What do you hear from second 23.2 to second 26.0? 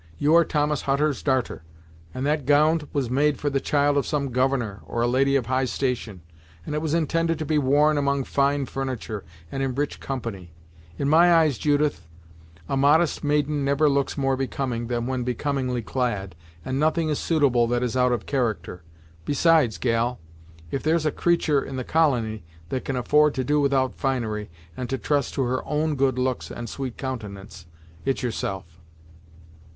to do without finery, and to trust to her own